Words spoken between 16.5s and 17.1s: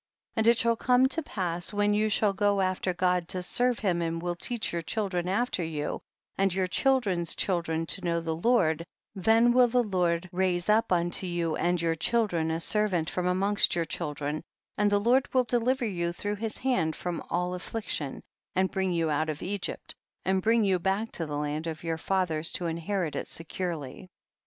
hand